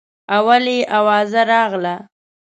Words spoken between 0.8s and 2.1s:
اوازه راغله.